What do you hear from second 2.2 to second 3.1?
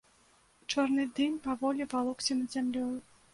над зямлёю.